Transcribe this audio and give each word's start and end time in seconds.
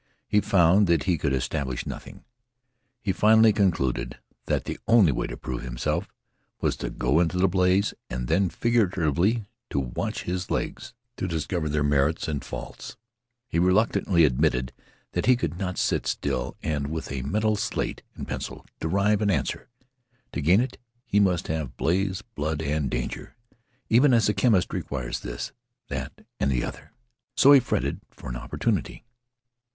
He 0.27 0.41
found 0.41 0.87
that 0.87 1.03
he 1.03 1.15
could 1.15 1.31
establish 1.31 1.85
nothing. 1.85 2.23
He 3.03 3.11
finally 3.11 3.53
concluded 3.53 4.17
that 4.47 4.65
the 4.65 4.79
only 4.87 5.11
way 5.11 5.27
to 5.27 5.37
prove 5.37 5.61
himself 5.61 6.07
was 6.59 6.75
to 6.77 6.89
go 6.89 7.19
into 7.19 7.37
the 7.37 7.47
blaze, 7.47 7.93
and 8.09 8.27
then 8.27 8.49
figuratively 8.49 9.45
to 9.69 9.79
watch 9.79 10.23
his 10.23 10.49
legs 10.49 10.95
to 11.17 11.27
discover 11.27 11.69
their 11.69 11.83
merits 11.83 12.27
and 12.27 12.43
faults. 12.43 12.97
He 13.47 13.59
reluctantly 13.59 14.25
admitted 14.25 14.73
that 15.11 15.27
he 15.27 15.35
could 15.35 15.59
not 15.59 15.77
sit 15.77 16.07
still 16.07 16.57
and 16.63 16.87
with 16.87 17.11
a 17.11 17.21
mental 17.21 17.55
slate 17.55 18.01
and 18.15 18.27
pencil 18.27 18.65
derive 18.79 19.21
an 19.21 19.29
answer. 19.29 19.69
To 20.31 20.41
gain 20.41 20.61
it, 20.61 20.79
he 21.05 21.19
must 21.19 21.47
have 21.47 21.77
blaze, 21.77 22.23
blood, 22.23 22.63
and 22.63 22.89
danger, 22.89 23.35
even 23.87 24.15
as 24.15 24.27
a 24.27 24.33
chemist 24.33 24.73
requires 24.73 25.19
this, 25.19 25.51
that, 25.89 26.25
and 26.39 26.49
the 26.49 26.63
other. 26.63 26.91
So 27.37 27.51
he 27.51 27.59
fretted 27.59 28.01
for 28.09 28.29
an 28.31 28.35
opportunity. 28.35 29.05